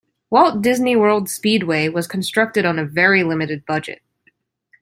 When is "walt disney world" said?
0.31-1.29